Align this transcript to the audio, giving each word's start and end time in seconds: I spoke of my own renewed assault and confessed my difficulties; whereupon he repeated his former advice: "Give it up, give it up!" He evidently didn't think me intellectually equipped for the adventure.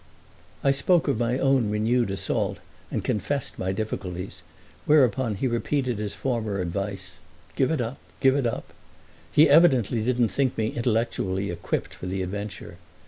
I 0.63 0.71
spoke 0.71 1.07
of 1.07 1.19
my 1.19 1.37
own 1.37 1.69
renewed 1.69 2.09
assault 2.09 2.57
and 2.89 3.03
confessed 3.03 3.59
my 3.59 3.71
difficulties; 3.71 4.41
whereupon 4.87 5.35
he 5.35 5.45
repeated 5.47 5.99
his 5.99 6.15
former 6.15 6.59
advice: 6.59 7.19
"Give 7.55 7.69
it 7.69 7.81
up, 7.81 7.99
give 8.19 8.35
it 8.35 8.47
up!" 8.47 8.73
He 9.31 9.47
evidently 9.47 10.01
didn't 10.03 10.29
think 10.29 10.57
me 10.57 10.69
intellectually 10.69 11.51
equipped 11.51 11.93
for 11.93 12.07
the 12.07 12.23
adventure. 12.23 12.77